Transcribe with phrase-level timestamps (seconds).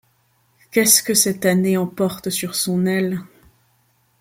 [0.71, 3.21] Qu'est-ce que cette année emporte sur son aile?